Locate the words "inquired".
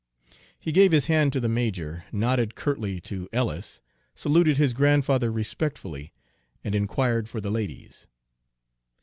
6.73-7.29